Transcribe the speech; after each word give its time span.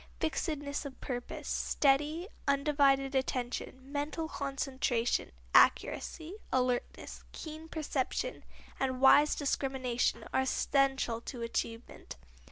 Fixedness 0.19 0.83
of 0.83 0.99
purpose, 0.99 1.47
steady, 1.47 2.27
undivided 2.47 3.13
attention, 3.13 3.81
mental 3.91 4.27
concentration, 4.27 5.31
accuracy, 5.53 6.37
alertness, 6.51 7.23
keen 7.33 7.67
perception 7.69 8.43
and 8.79 8.99
wise 8.99 9.35
discrimination 9.35 10.25
are 10.33 10.41
essential 10.41 11.21
to 11.21 11.43
achievement. 11.43 12.15